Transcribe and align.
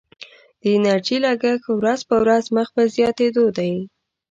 د 0.61 0.63
انرژي 0.77 1.17
لګښت 1.25 1.65
ورځ 1.79 1.99
په 2.09 2.15
ورځ 2.23 2.43
مخ 2.55 2.67
په 2.75 2.83
زیاتیدو 2.95 3.45
دی. 3.57 3.73